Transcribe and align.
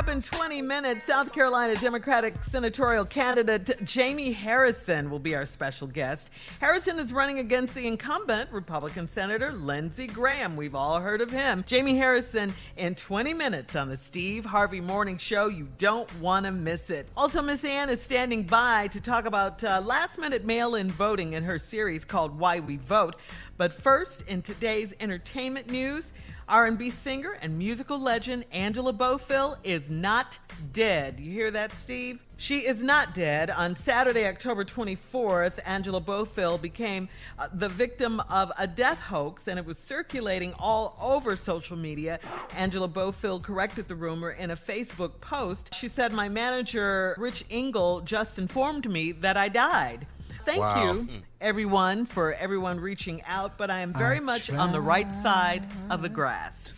Up 0.00 0.08
in 0.08 0.22
20 0.22 0.62
minutes, 0.62 1.04
South 1.04 1.30
Carolina 1.30 1.76
Democratic 1.76 2.42
senatorial 2.44 3.04
candidate 3.04 3.84
Jamie 3.84 4.32
Harrison 4.32 5.10
will 5.10 5.18
be 5.18 5.34
our 5.34 5.44
special 5.44 5.86
guest. 5.86 6.30
Harrison 6.58 6.98
is 6.98 7.12
running 7.12 7.40
against 7.40 7.74
the 7.74 7.86
incumbent 7.86 8.50
Republican 8.50 9.06
Senator 9.06 9.52
Lindsey 9.52 10.06
Graham. 10.06 10.56
We've 10.56 10.74
all 10.74 11.00
heard 11.00 11.20
of 11.20 11.30
him. 11.30 11.64
Jamie 11.66 11.98
Harrison 11.98 12.54
in 12.78 12.94
20 12.94 13.34
minutes 13.34 13.76
on 13.76 13.90
the 13.90 13.96
Steve 13.98 14.46
Harvey 14.46 14.80
Morning 14.80 15.18
Show. 15.18 15.48
You 15.48 15.68
don't 15.76 16.08
want 16.18 16.46
to 16.46 16.50
miss 16.50 16.88
it. 16.88 17.06
Also, 17.14 17.42
Miss 17.42 17.62
Ann 17.62 17.90
is 17.90 18.00
standing 18.00 18.44
by 18.44 18.86
to 18.86 19.02
talk 19.02 19.26
about 19.26 19.62
uh, 19.62 19.82
last 19.84 20.18
minute 20.18 20.46
mail 20.46 20.76
in 20.76 20.90
voting 20.90 21.34
in 21.34 21.44
her 21.44 21.58
series 21.58 22.06
called 22.06 22.38
Why 22.38 22.58
We 22.58 22.78
Vote. 22.78 23.16
But 23.58 23.74
first, 23.74 24.22
in 24.28 24.40
today's 24.40 24.94
entertainment 24.98 25.70
news, 25.70 26.10
R&B 26.50 26.90
singer 26.90 27.38
and 27.40 27.56
musical 27.56 27.96
legend 27.96 28.44
Angela 28.50 28.92
Bofill 28.92 29.56
is 29.62 29.88
not 29.88 30.36
dead. 30.72 31.20
You 31.20 31.30
hear 31.30 31.52
that, 31.52 31.76
Steve? 31.76 32.20
She 32.38 32.66
is 32.66 32.82
not 32.82 33.14
dead. 33.14 33.50
On 33.50 33.76
Saturday, 33.76 34.26
October 34.26 34.64
24th, 34.64 35.60
Angela 35.64 36.00
Bofill 36.00 36.60
became 36.60 37.08
uh, 37.38 37.46
the 37.52 37.68
victim 37.68 38.18
of 38.28 38.50
a 38.58 38.66
death 38.66 38.98
hoax 38.98 39.46
and 39.46 39.60
it 39.60 39.64
was 39.64 39.78
circulating 39.78 40.52
all 40.58 40.96
over 41.00 41.36
social 41.36 41.76
media. 41.76 42.18
Angela 42.56 42.88
Bofill 42.88 43.40
corrected 43.40 43.86
the 43.86 43.94
rumor 43.94 44.32
in 44.32 44.50
a 44.50 44.56
Facebook 44.56 45.20
post. 45.20 45.72
She 45.72 45.86
said, 45.86 46.12
My 46.12 46.28
manager, 46.28 47.14
Rich 47.16 47.44
Engel, 47.48 48.00
just 48.00 48.40
informed 48.40 48.90
me 48.90 49.12
that 49.12 49.36
I 49.36 49.48
died. 49.48 50.04
Thank 50.50 50.62
Wow. 50.62 50.92
you, 50.94 50.98
mm. 51.02 51.22
everyone, 51.40 52.06
for 52.06 52.32
everyone 52.34 52.80
reaching 52.80 53.22
out, 53.22 53.56
but 53.56 53.70
I 53.70 53.82
am 53.82 53.94
very 53.94 54.18
much 54.18 54.50
on 54.50 54.72
the 54.72 54.80
right 54.80 55.14
side 55.14 55.64
of 55.90 56.02
the 56.02 56.08
grass. 56.08 56.72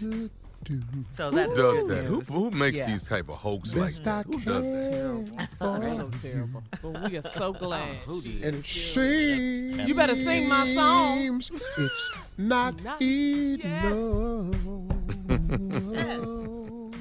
So 1.14 1.30
Who 1.30 1.54
does 1.54 1.88
that? 1.88 2.04
Who, 2.04 2.20
who 2.20 2.50
makes 2.50 2.80
Yeah. 2.80 2.86
these 2.86 3.02
type 3.02 3.30
of 3.30 3.36
hoaxes 3.36 3.74
like 3.74 3.94
that? 4.04 4.26
I 4.26 4.30
Who 4.30 4.40
does 4.40 4.64
that? 4.64 5.48
can 5.58 5.58
so 5.58 6.10
terrible. 6.20 6.62
But 6.82 7.10
we 7.10 7.16
are 7.16 7.22
so 7.22 7.30
oh, 7.48 7.52
glad. 7.52 7.96
And 8.06 8.56
it 8.56 8.66
seems 8.66 9.88
You 9.88 9.94
better 9.94 10.16
sing 10.16 10.46
my 10.48 10.74
song. 10.74 11.40
It's 11.78 12.10
not 12.36 12.78
enough. 12.78 13.00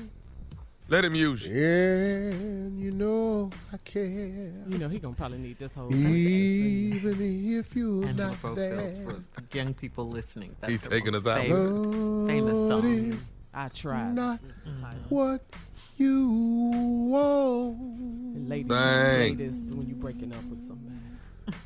Let 0.87 1.03
him 1.05 1.15
use 1.15 1.45
you. 1.45 2.70
And 2.91 2.99
you 2.99 3.05
know 3.05 3.49
I 3.71 3.77
care. 3.77 4.05
You 4.05 4.77
know 4.77 4.89
he 4.89 4.99
gonna 4.99 5.15
probably 5.15 5.37
need 5.37 5.57
this 5.59 5.73
whole. 5.75 5.93
Even 5.93 7.57
if 7.57 7.75
you're 7.75 8.05
Angela 8.05 8.27
not 8.29 8.41
Bofill 8.41 8.55
there. 8.55 9.05
for 9.05 9.57
young 9.57 9.73
people 9.73 10.09
listening. 10.09 10.55
That's 10.59 10.73
He's 10.73 10.83
her 10.85 10.89
taking 10.89 11.15
us 11.15 11.25
out. 11.27 11.41
Famous, 11.41 12.27
famous 12.27 12.53
Lord, 12.53 12.83
song. 12.83 13.07
it's 13.13 13.17
I 13.53 13.67
tried. 13.69 14.15
Not 14.15 14.39
That's 14.65 14.95
what 15.09 15.41
you 15.97 16.27
want. 17.09 17.77
And 17.79 18.49
ladies, 18.49 18.69
Dang. 18.69 19.19
ladies, 19.37 19.73
when 19.73 19.87
you 19.87 19.95
breaking 19.95 20.33
up 20.33 20.43
with 20.45 20.65
somebody. 20.67 20.95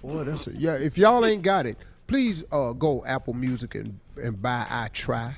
Boy, 0.01 0.23
that's 0.23 0.47
a, 0.47 0.51
yeah. 0.53 0.75
If 0.75 0.97
y'all 0.97 1.25
ain't 1.25 1.43
got 1.43 1.65
it, 1.65 1.77
please 2.07 2.43
uh, 2.51 2.73
go 2.73 3.03
Apple 3.05 3.33
Music 3.33 3.75
and 3.75 3.99
and 4.21 4.41
buy 4.41 4.65
I 4.69 4.89
Try, 4.93 5.35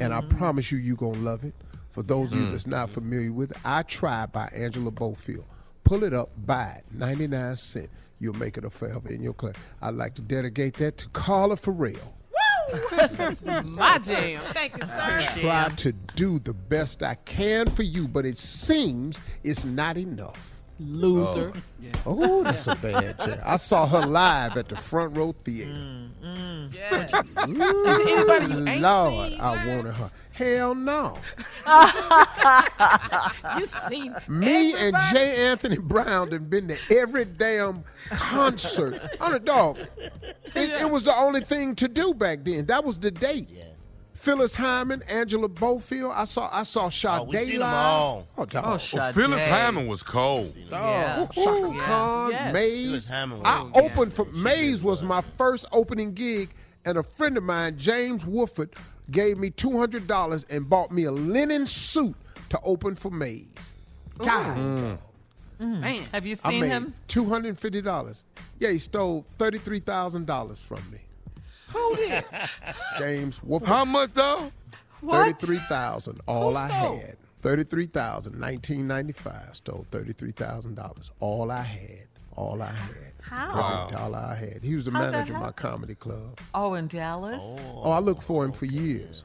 and 0.00 0.12
I 0.14 0.20
promise 0.22 0.70
you, 0.72 0.78
you 0.78 0.94
gonna 0.96 1.18
love 1.18 1.44
it. 1.44 1.54
For 1.92 2.02
those 2.02 2.32
of 2.32 2.38
you 2.38 2.46
mm. 2.46 2.52
that's 2.52 2.66
not 2.66 2.90
familiar 2.90 3.32
with 3.32 3.52
it, 3.52 3.58
I 3.64 3.82
Try 3.82 4.26
by 4.26 4.50
Angela 4.54 4.90
Bofill. 4.90 5.44
Pull 5.84 6.04
it 6.04 6.14
up, 6.14 6.30
buy 6.46 6.78
it, 6.78 6.84
ninety 6.90 7.26
nine 7.26 7.56
cent. 7.56 7.90
You'll 8.18 8.34
make 8.34 8.56
it 8.56 8.64
a 8.64 8.70
forever 8.70 9.08
in 9.08 9.22
your 9.22 9.34
class. 9.34 9.54
I'd 9.82 9.94
like 9.94 10.14
to 10.14 10.22
dedicate 10.22 10.74
that 10.78 10.96
to 10.98 11.08
Carla 11.08 11.56
Ferrell. 11.56 12.14
My 13.64 13.98
jam. 13.98 14.40
Thank 14.54 14.76
you, 14.76 14.88
sir. 14.88 15.18
I 15.20 15.40
try 15.40 15.68
to 15.68 15.92
do 15.92 16.38
the 16.38 16.54
best 16.54 17.02
I 17.02 17.16
can 17.16 17.68
for 17.68 17.82
you, 17.82 18.08
but 18.08 18.24
it 18.24 18.38
seems 18.38 19.20
it's 19.42 19.64
not 19.64 19.96
enough. 19.96 20.61
Loser. 20.86 21.52
Oh. 22.04 22.40
oh, 22.40 22.42
that's 22.44 22.66
a 22.66 22.74
bad 22.76 23.18
jam. 23.24 23.40
I 23.44 23.56
saw 23.56 23.86
her 23.86 24.06
live 24.06 24.56
at 24.56 24.68
the 24.68 24.76
front 24.76 25.16
row 25.16 25.32
theater. 25.32 25.72
Mm, 25.72 26.08
mm. 26.22 26.74
Yes. 26.74 27.12
Is 27.12 27.36
anybody 27.36 28.46
you 28.46 28.66
ain't 28.68 28.82
Lord, 28.82 29.30
seen? 29.30 29.40
I 29.40 29.74
wanted 29.76 29.92
her. 29.94 30.10
Hell 30.32 30.74
no. 30.74 31.18
You 33.58 33.66
seen 33.66 34.14
Me 34.28 34.72
and 34.72 34.96
everybody? 34.96 35.14
J. 35.14 35.46
Anthony 35.46 35.78
Brown 35.78 36.30
done 36.30 36.44
been 36.44 36.68
to 36.68 36.78
every 36.90 37.24
damn 37.26 37.84
concert. 38.10 38.98
On 39.20 39.34
a 39.34 39.38
dog. 39.38 39.78
It, 40.54 40.82
it 40.82 40.90
was 40.90 41.02
the 41.04 41.14
only 41.14 41.40
thing 41.42 41.74
to 41.76 41.88
do 41.88 42.14
back 42.14 42.44
then. 42.44 42.66
That 42.66 42.84
was 42.84 42.98
the 42.98 43.10
date. 43.10 43.50
Phyllis 44.22 44.54
Hyman, 44.54 45.02
Angela 45.08 45.48
Bofill. 45.48 46.12
I 46.14 46.22
saw 46.22 46.48
I 46.52 46.62
saw 46.62 46.88
Sade 46.90 47.10
Oh, 47.22 47.24
we 47.24 47.36
seen 47.38 47.58
them 47.58 47.62
all. 47.68 48.28
Oh, 48.38 48.44
dog. 48.44 48.64
Oh, 48.64 48.96
Well, 48.96 49.12
Phyllis 49.12 49.44
Hyman 49.46 49.88
was 49.88 50.04
cold. 50.04 50.54
Yeah. 50.70 51.28
Shaka 51.32 51.72
Yeah. 51.74 51.84
Khan, 51.84 52.30
Yes. 52.30 52.52
Maze. 52.54 52.86
Phyllis 52.86 53.06
Hyman 53.08 53.38
was- 53.40 53.48
I 53.48 53.60
Oh, 53.62 53.70
yeah. 53.74 53.82
opened 53.82 54.12
for 54.12 54.24
Maze 54.26 54.84
was 54.84 55.02
my 55.02 55.22
first 55.22 55.66
opening 55.72 56.12
gig, 56.14 56.50
and 56.84 56.98
a 56.98 57.02
friend 57.02 57.36
of 57.36 57.42
mine, 57.42 57.76
James 57.78 58.22
Wooford, 58.22 58.68
gave 59.10 59.38
me 59.38 59.50
two 59.50 59.76
hundred 59.76 60.06
dollars 60.06 60.46
and 60.48 60.70
bought 60.70 60.92
me 60.92 61.02
a 61.02 61.10
linen 61.10 61.66
suit 61.66 62.14
to 62.50 62.60
open 62.62 62.94
for 62.94 63.10
Maze. 63.10 63.74
God, 64.18 64.56
mm. 64.56 64.98
mm. 65.60 65.80
Man. 65.80 66.04
Have 66.12 66.26
you 66.26 66.36
I 66.44 66.50
seen 66.50 66.60
made 66.60 66.68
him? 66.68 66.94
two 67.08 67.24
hundred 67.24 67.48
and 67.48 67.58
fifty 67.58 67.82
dollars. 67.82 68.22
Yeah, 68.60 68.70
he 68.70 68.78
stole 68.78 69.26
thirty 69.36 69.58
three 69.58 69.80
thousand 69.80 70.26
dollars 70.28 70.60
from 70.60 70.88
me. 70.92 70.98
Who 71.72 71.96
did? 71.96 72.24
James 72.98 73.38
Wooford. 73.40 73.66
How 73.66 73.84
much 73.84 74.12
though? 74.12 74.50
Thirty-three 75.08 75.58
thousand, 75.68 76.20
all 76.26 76.52
Who 76.52 76.56
I 76.58 76.68
stole? 76.68 76.98
had. 76.98 77.16
Thirty-three 77.42 77.86
thousand, 77.86 78.38
nineteen 78.38 78.86
ninety-five. 78.86 79.50
Stole 79.56 79.84
thirty-three 79.90 80.32
thousand 80.32 80.76
dollars. 80.76 81.10
All 81.20 81.50
I 81.50 81.62
had. 81.62 82.06
All 82.36 82.62
I 82.62 82.66
had. 82.66 83.12
How? 83.20 83.90
All 83.98 84.14
I 84.14 84.34
had. 84.36 84.62
He 84.62 84.74
was 84.76 84.84
the 84.84 84.90
How'd 84.92 85.06
that 85.06 85.12
manager 85.12 85.32
of 85.34 85.40
my 85.40 85.46
happen? 85.46 85.62
comedy 85.70 85.94
club. 85.96 86.38
Oh, 86.54 86.74
in 86.74 86.86
Dallas? 86.86 87.40
Oh, 87.42 87.90
I 87.90 87.98
looked 87.98 88.22
for 88.22 88.44
him 88.44 88.52
for 88.52 88.66
years. 88.66 89.24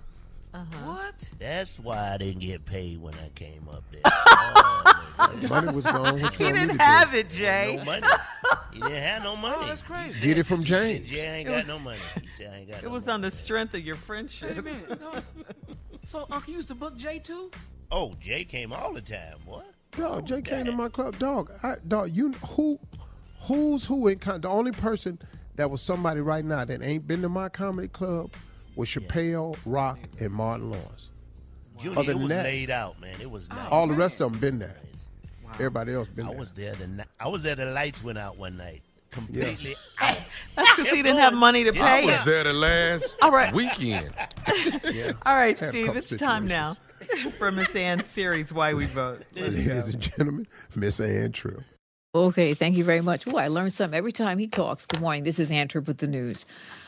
Uh-huh. 0.53 0.65
What? 0.91 1.29
That's 1.39 1.79
why 1.79 2.13
I 2.13 2.17
didn't 2.17 2.41
get 2.41 2.65
paid 2.65 2.99
when 3.01 3.13
I 3.15 3.29
came 3.35 3.67
up 3.71 3.83
there. 3.91 4.01
Oh, 5.19 5.33
Money 5.49 5.71
was 5.73 5.83
gone. 5.85 6.21
What 6.21 6.37
you 6.37 6.37
He 6.37 6.43
want 6.43 6.55
me 6.55 6.59
didn't 6.67 6.77
to 6.77 6.83
have 6.83 7.15
it, 7.15 7.29
Jay. 7.31 7.75
no 7.79 7.85
money. 7.85 8.05
He 8.73 8.79
didn't 8.79 8.97
have 8.97 9.23
no 9.23 9.33
oh, 9.37 9.41
money. 9.41 9.55
Oh, 9.59 9.65
that's 9.65 9.81
crazy. 9.81 10.25
Get 10.27 10.37
it 10.37 10.43
from 10.43 10.61
He 10.61 10.67
said, 10.67 10.81
James. 11.05 11.09
Jay, 11.09 11.27
I 11.27 11.35
ain't 11.39 11.47
got 11.47 11.67
no 11.67 11.79
money. 11.79 11.99
He 12.21 12.29
said, 12.29 12.53
I 12.53 12.57
ain't 12.59 12.69
got 12.69 12.79
It 12.83 12.85
no 12.85 12.89
was 12.91 13.05
money. 13.05 13.13
on 13.15 13.21
the 13.21 13.31
strength 13.31 13.73
of 13.73 13.81
your 13.81 13.95
Wait 13.95 14.01
a 14.01 14.05
friendship. 14.05 14.63
minute. 14.63 15.01
No. 15.01 15.13
So 16.05 16.25
Uncle 16.31 16.53
used 16.53 16.67
to 16.69 16.75
book 16.75 16.95
Jay 16.95 17.19
too? 17.19 17.51
Oh, 17.91 18.15
Jay 18.19 18.43
came 18.43 18.71
all 18.73 18.93
the 18.93 19.01
time, 19.01 19.37
boy. 19.45 19.63
Dog, 19.91 20.27
Jay 20.27 20.41
came 20.41 20.65
to 20.65 20.71
my 20.71 20.89
club. 20.89 21.17
Dog, 21.17 21.51
I, 21.63 21.75
dog, 21.87 22.11
you 22.15 22.33
who, 22.49 22.79
who's 23.41 23.85
who 23.85 24.07
in 24.07 24.19
con- 24.19 24.41
The 24.41 24.49
only 24.49 24.71
person 24.71 25.19
that 25.55 25.71
was 25.71 25.81
somebody 25.81 26.21
right 26.21 26.45
now 26.45 26.63
that 26.65 26.83
ain't 26.83 27.07
been 27.07 27.21
to 27.23 27.29
my 27.29 27.49
comedy 27.49 27.87
club 27.87 28.31
was 28.75 28.89
Chappelle, 28.89 29.57
Rock, 29.65 29.97
and 30.19 30.31
Martin 30.31 30.69
Lawrence. 30.69 31.09
Junior, 31.79 31.99
Other 31.99 32.11
it 32.11 32.17
was 32.17 32.27
that- 32.27 32.43
laid 32.43 32.69
out, 32.69 32.99
man. 33.01 33.19
It 33.19 33.29
was 33.31 33.47
oh, 33.51 33.55
nice. 33.55 33.67
All 33.71 33.87
the 33.87 33.93
rest 33.95 34.21
of 34.21 34.31
them 34.31 34.39
been 34.39 34.59
there. 34.59 34.79
Everybody 35.59 35.93
else 35.93 36.07
been 36.07 36.25
I 36.25 36.29
there. 36.29 36.37
was 36.39 36.53
there. 36.53 36.75
The 36.75 36.87
ni- 36.87 37.03
I 37.19 37.27
was 37.27 37.43
there. 37.43 37.55
The 37.55 37.65
lights 37.71 38.03
went 38.03 38.17
out 38.17 38.37
one 38.37 38.57
night. 38.57 38.81
Completely 39.11 39.69
Yes. 39.71 39.89
out. 39.99 40.17
That's 40.55 40.75
because 40.75 40.91
he 40.91 41.01
didn't 41.01 41.17
have 41.19 41.33
money 41.33 41.63
to 41.63 41.73
Yeah, 41.73 41.85
pay 41.85 42.03
I 42.03 42.05
was 42.05 42.19
it. 42.19 42.25
there 42.25 42.43
the 42.43 42.53
last 42.53 43.15
All 43.21 43.31
right. 43.31 43.53
weekend. 43.53 44.09
yeah. 44.93 45.13
All 45.25 45.35
right, 45.35 45.57
Had 45.57 45.69
Steve, 45.69 45.85
couple 45.87 45.99
it's 45.99 46.15
time 46.15 46.47
now 46.47 46.75
for 47.37 47.51
Miss 47.51 47.75
Ann's 47.75 48.05
series, 48.07 48.51
Why 48.53 48.73
We 48.73 48.85
Vote. 48.85 49.23
Let's 49.35 49.49
go. 49.49 49.55
Ladies 49.61 49.93
and 49.93 50.01
gentlemen, 50.01 50.47
Miss 50.75 50.99
Ann 50.99 51.31
Tripp. 51.31 51.61
Okay, 52.13 52.53
thank 52.53 52.75
you 52.77 52.83
very 52.83 53.01
much. 53.01 53.27
Oh, 53.27 53.37
I 53.37 53.47
learn 53.47 53.69
something 53.69 53.97
every 53.97 54.11
time 54.11 54.37
he 54.39 54.47
talks. 54.47 54.85
Good 54.85 55.01
morning. 55.01 55.23
This 55.23 55.39
is 55.39 55.51
Ann 55.51 55.67
Tripp 55.67 55.87
with 55.87 55.97
the 55.99 56.07
news. 56.07 56.45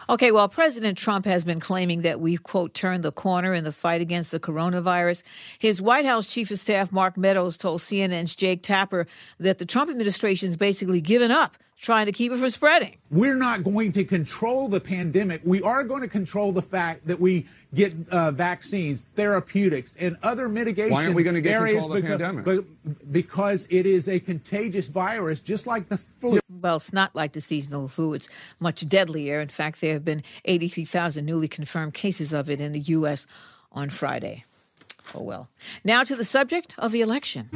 Okay, 0.10 0.32
well, 0.32 0.50
President 0.50 0.98
Trump 0.98 1.26
has 1.26 1.46
been 1.46 1.60
claiming 1.60 2.02
that 2.02 2.20
we've, 2.20 2.42
quote, 2.42 2.74
turned 2.74 3.04
the 3.04 3.12
corner 3.12 3.54
in 3.54 3.64
the 3.64 3.72
fight 3.72 4.02
against 4.02 4.32
the 4.32 4.40
coronavirus. 4.40 5.22
His 5.60 5.84
White 5.84 6.08
House 6.08 6.26
Chief 6.26 6.50
of 6.50 6.58
Staff, 6.58 6.92
Mark 6.92 7.16
Meadows, 7.16 7.58
told 7.58 7.80
CNN's 7.80 8.36
Jake 8.36 8.64
Tapper 8.64 9.06
that 9.40 9.60
the 9.60 9.68
Trump 9.68 9.92
administration's 9.92 10.58
basically 10.58 11.00
given 11.00 11.30
up 11.30 11.58
trying 11.82 12.06
to 12.06 12.12
keep 12.12 12.32
it 12.32 12.38
from 12.38 12.50
spreading. 12.50 12.98
We're 13.10 13.36
not 13.36 13.64
going 13.64 13.94
to 13.94 14.04
control 14.04 14.68
the 14.68 14.82
pandemic. 14.82 15.42
We 15.44 15.62
are 15.62 15.84
going 15.84 16.02
to 16.02 16.08
control 16.08 16.52
the 16.52 16.62
fact 16.62 17.08
that 17.08 17.20
we 17.20 17.48
get 17.74 17.96
uh, 18.10 18.32
vaccines, 18.32 19.06
therapeutics, 19.16 19.96
and 19.98 20.18
other 20.22 20.50
mitigation 20.50 20.92
Why 20.92 21.04
aren't 21.04 21.16
we 21.16 21.24
gonna 21.24 21.40
get 21.42 21.54
areas 21.54 21.86
control 21.86 21.98
of 21.98 22.04
the 22.04 22.10
because, 22.10 22.22
pandemic? 22.22 22.46
but- 22.46 23.12
because 23.12 23.68
it 23.70 23.86
is 23.86 24.10
a 24.10 24.20
contagious 24.20 24.88
virus, 24.88 25.42
just 25.42 25.68
like 25.68 25.90
the 25.90 25.98
flu. 25.98 26.40
Well, 26.50 26.78
it's 26.78 26.92
not 26.92 27.16
like 27.16 27.34
the 27.34 27.42
seasonal 27.42 27.88
flu. 27.88 28.14
It's 28.14 28.28
much 28.60 28.86
deadlier. 28.86 29.40
In 29.40 29.50
fact, 29.50 29.80
there 29.82 29.94
have 29.94 30.04
been 30.04 30.24
83,000 30.46 31.26
newly 31.26 31.48
confirmed 31.48 31.94
cases 31.94 32.34
of 32.34 32.50
it 32.50 32.60
in 32.60 32.72
the 32.72 32.80
U.S. 32.80 33.26
on 33.72 33.90
Friday. 33.90 34.44
Oh, 35.14 35.22
well. 35.24 35.50
Now 35.84 36.04
to 36.04 36.16
the 36.16 36.26
subject 36.26 36.76
of 36.78 36.92
the 36.92 37.02
election. 37.02 37.50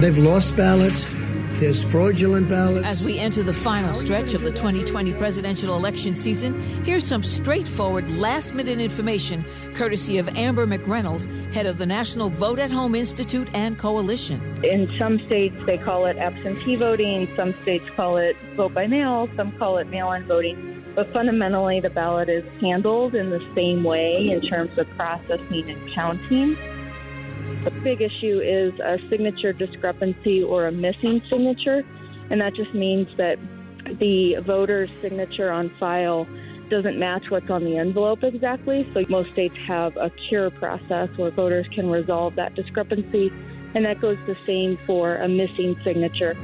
They've 0.00 0.18
lost 0.18 0.56
ballots. 0.56 1.12
There's 1.60 1.84
fraudulent 1.84 2.48
ballots. 2.48 2.86
As 2.86 3.04
we 3.04 3.18
enter 3.18 3.42
the 3.42 3.52
final 3.52 3.92
stretch 3.92 4.32
of 4.32 4.40
the 4.40 4.48
2020 4.48 5.12
presidential 5.12 5.76
election 5.76 6.14
season, 6.14 6.58
here's 6.84 7.04
some 7.04 7.22
straightforward 7.22 8.10
last 8.16 8.54
minute 8.54 8.78
information 8.78 9.44
courtesy 9.74 10.16
of 10.16 10.26
Amber 10.38 10.66
McReynolds, 10.66 11.26
head 11.52 11.66
of 11.66 11.76
the 11.76 11.84
National 11.84 12.30
Vote 12.30 12.58
at 12.58 12.70
Home 12.70 12.94
Institute 12.94 13.46
and 13.52 13.76
Coalition. 13.76 14.40
In 14.64 14.90
some 14.98 15.18
states, 15.26 15.54
they 15.66 15.76
call 15.76 16.06
it 16.06 16.16
absentee 16.16 16.76
voting. 16.76 17.26
Some 17.36 17.52
states 17.60 17.90
call 17.90 18.16
it 18.16 18.38
vote 18.56 18.72
by 18.72 18.86
mail. 18.86 19.28
Some 19.36 19.52
call 19.52 19.76
it 19.76 19.88
mail 19.88 20.10
in 20.12 20.24
voting. 20.24 20.82
But 20.94 21.12
fundamentally, 21.12 21.78
the 21.80 21.90
ballot 21.90 22.30
is 22.30 22.44
handled 22.60 23.14
in 23.14 23.28
the 23.28 23.46
same 23.54 23.84
way 23.84 24.30
in 24.30 24.40
terms 24.40 24.78
of 24.78 24.88
processing 24.96 25.68
and 25.70 25.88
counting. 25.88 26.56
The 27.64 27.70
big 27.70 28.00
issue 28.00 28.40
is 28.40 28.72
a 28.80 28.98
signature 29.10 29.52
discrepancy 29.52 30.42
or 30.42 30.66
a 30.66 30.72
missing 30.72 31.22
signature, 31.30 31.82
and 32.30 32.40
that 32.40 32.54
just 32.54 32.74
means 32.74 33.08
that 33.16 33.38
the 33.98 34.36
voter's 34.46 34.90
signature 35.02 35.50
on 35.50 35.70
file 35.78 36.26
doesn't 36.70 36.98
match 36.98 37.30
what's 37.30 37.50
on 37.50 37.64
the 37.64 37.76
envelope 37.76 38.22
exactly. 38.22 38.88
So 38.94 39.02
most 39.08 39.32
states 39.32 39.56
have 39.66 39.96
a 39.96 40.10
cure 40.10 40.50
process 40.50 41.10
where 41.16 41.30
voters 41.30 41.66
can 41.74 41.90
resolve 41.90 42.36
that 42.36 42.54
discrepancy, 42.54 43.30
and 43.74 43.84
that 43.84 44.00
goes 44.00 44.18
the 44.26 44.36
same 44.46 44.76
for 44.86 45.16
a 45.16 45.28
missing 45.28 45.76
signature. 45.84 46.36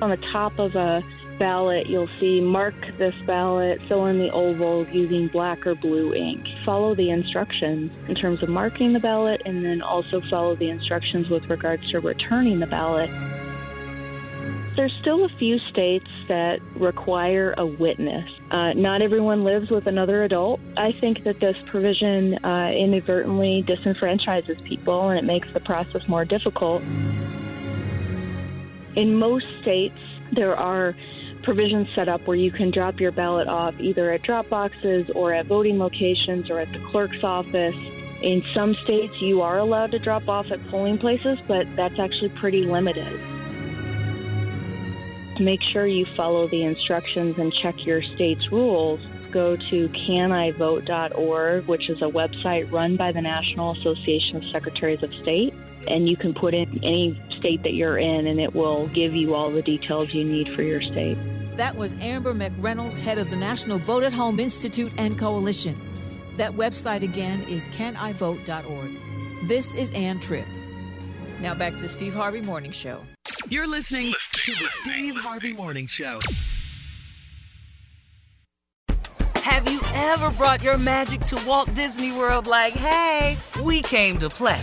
On 0.00 0.10
the 0.10 0.18
top 0.32 0.58
of 0.58 0.74
a 0.74 1.04
ballot, 1.38 1.86
you'll 1.86 2.10
see 2.20 2.40
mark 2.40 2.74
this 2.98 3.14
ballot, 3.26 3.80
fill 3.82 4.06
in 4.06 4.18
the 4.18 4.30
oval 4.30 4.86
using 4.88 5.28
black 5.28 5.66
or 5.66 5.74
blue 5.74 6.14
ink. 6.14 6.48
Follow 6.64 6.94
the 6.94 7.10
instructions 7.10 7.90
in 8.08 8.14
terms 8.14 8.42
of 8.42 8.48
marking 8.48 8.92
the 8.92 9.00
ballot, 9.00 9.42
and 9.44 9.64
then 9.64 9.82
also 9.82 10.20
follow 10.20 10.54
the 10.54 10.70
instructions 10.70 11.28
with 11.28 11.48
regards 11.50 11.90
to 11.90 12.00
returning 12.00 12.58
the 12.60 12.66
ballot. 12.66 13.10
There's 14.74 14.92
still 15.02 15.24
a 15.24 15.28
few 15.28 15.58
states 15.58 16.08
that 16.28 16.60
require 16.76 17.54
a 17.58 17.66
witness. 17.66 18.30
Uh, 18.50 18.72
not 18.72 19.02
everyone 19.02 19.44
lives 19.44 19.68
with 19.68 19.86
another 19.86 20.24
adult. 20.24 20.60
I 20.78 20.92
think 20.92 21.24
that 21.24 21.40
this 21.40 21.56
provision 21.66 22.42
uh, 22.42 22.72
inadvertently 22.74 23.64
disenfranchises 23.64 24.62
people 24.64 25.10
and 25.10 25.18
it 25.18 25.24
makes 25.24 25.52
the 25.52 25.60
process 25.60 26.08
more 26.08 26.24
difficult. 26.24 26.82
In 28.96 29.16
most 29.16 29.46
states, 29.60 29.98
there 30.32 30.56
are 30.56 30.94
provisions 31.42 31.90
set 31.90 32.08
up 32.08 32.26
where 32.26 32.36
you 32.36 32.50
can 32.50 32.70
drop 32.70 33.00
your 33.00 33.12
ballot 33.12 33.48
off 33.48 33.78
either 33.80 34.10
at 34.12 34.22
drop 34.22 34.48
boxes 34.48 35.10
or 35.10 35.32
at 35.32 35.46
voting 35.46 35.78
locations 35.78 36.50
or 36.50 36.58
at 36.58 36.72
the 36.72 36.78
clerk's 36.78 37.22
office. 37.22 37.76
In 38.22 38.42
some 38.54 38.74
states, 38.74 39.20
you 39.20 39.42
are 39.42 39.58
allowed 39.58 39.90
to 39.90 39.98
drop 39.98 40.28
off 40.28 40.50
at 40.50 40.64
polling 40.68 40.98
places, 40.98 41.38
but 41.46 41.66
that's 41.76 41.98
actually 41.98 42.30
pretty 42.30 42.64
limited. 42.64 43.20
Make 45.40 45.62
sure 45.62 45.86
you 45.86 46.06
follow 46.06 46.46
the 46.46 46.62
instructions 46.62 47.38
and 47.38 47.52
check 47.52 47.84
your 47.84 48.00
state's 48.00 48.52
rules. 48.52 49.00
Go 49.30 49.56
to 49.56 49.88
canivote.org, 49.88 51.66
which 51.66 51.88
is 51.90 52.00
a 52.00 52.06
website 52.06 52.70
run 52.70 52.96
by 52.96 53.12
the 53.12 53.22
National 53.22 53.72
Association 53.72 54.36
of 54.36 54.44
Secretaries 54.44 55.02
of 55.02 55.12
State. 55.14 55.52
And 55.88 56.08
you 56.08 56.16
can 56.16 56.32
put 56.32 56.54
in 56.54 56.78
any 56.84 57.18
state 57.42 57.64
that 57.64 57.74
you're 57.74 57.98
in, 57.98 58.28
and 58.28 58.40
it 58.40 58.54
will 58.54 58.86
give 58.88 59.16
you 59.16 59.34
all 59.34 59.50
the 59.50 59.62
details 59.62 60.14
you 60.14 60.24
need 60.24 60.48
for 60.48 60.62
your 60.62 60.80
state. 60.80 61.18
That 61.56 61.76
was 61.76 61.96
Amber 61.96 62.32
McReynolds, 62.32 62.96
head 62.96 63.18
of 63.18 63.30
the 63.30 63.36
National 63.36 63.78
Vote 63.78 64.04
at 64.04 64.12
Home 64.12 64.38
Institute 64.38 64.92
and 64.96 65.18
Coalition. 65.18 65.76
That 66.36 66.52
website 66.52 67.02
again 67.02 67.42
is 67.42 67.66
canivote.org. 67.68 69.48
This 69.48 69.74
is 69.74 69.92
Ann 69.92 70.20
Tripp. 70.20 70.46
Now 71.40 71.54
back 71.54 71.74
to 71.74 71.80
the 71.80 71.88
Steve 71.88 72.14
Harvey 72.14 72.40
Morning 72.40 72.70
Show. 72.70 73.00
You're 73.48 73.66
listening 73.66 74.14
to 74.32 74.52
the 74.52 74.68
Steve 74.82 75.16
Harvey 75.16 75.52
Morning 75.52 75.88
Show. 75.88 76.20
Have 79.34 79.68
you 79.68 79.80
ever 79.94 80.30
brought 80.30 80.62
your 80.62 80.78
magic 80.78 81.22
to 81.22 81.42
Walt 81.44 81.74
Disney 81.74 82.12
World 82.12 82.46
like, 82.46 82.72
hey, 82.72 83.36
we 83.62 83.82
came 83.82 84.16
to 84.18 84.30
play? 84.30 84.62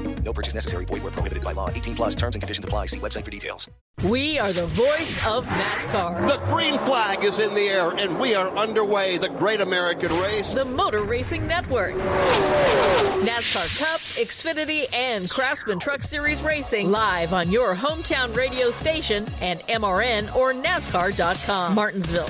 No 0.23 0.33
purchase 0.33 0.53
necessary. 0.53 0.85
Void 0.85 1.03
where 1.03 1.11
prohibited 1.11 1.43
by 1.43 1.51
law. 1.51 1.69
18 1.69 1.95
plus 1.95 2.15
terms 2.15 2.35
and 2.35 2.41
conditions 2.41 2.63
apply. 2.63 2.85
See 2.85 2.99
website 2.99 3.25
for 3.25 3.31
details. 3.31 3.69
We 4.09 4.39
are 4.39 4.51
the 4.51 4.65
voice 4.67 5.19
of 5.27 5.45
NASCAR. 5.45 6.27
The 6.27 6.39
green 6.51 6.79
flag 6.79 7.23
is 7.23 7.37
in 7.37 7.53
the 7.53 7.67
air, 7.67 7.89
and 7.89 8.19
we 8.19 8.33
are 8.33 8.49
underway. 8.57 9.19
The 9.19 9.29
great 9.29 9.61
American 9.61 10.11
race. 10.19 10.53
The 10.53 10.65
Motor 10.65 11.03
Racing 11.03 11.45
Network. 11.45 11.93
NASCAR 13.21 13.77
Cup, 13.77 13.99
Xfinity, 14.17 14.91
and 14.95 15.29
Craftsman 15.29 15.77
Truck 15.77 16.01
Series 16.01 16.41
Racing 16.41 16.89
live 16.89 17.33
on 17.33 17.51
your 17.51 17.75
hometown 17.75 18.35
radio 18.35 18.71
station 18.71 19.27
and 19.39 19.59
MRN 19.67 20.35
or 20.35 20.51
NASCAR.com. 20.53 21.75
Martinsville, 21.75 22.29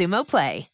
Xumo 0.00 0.24
Play. 0.24 0.69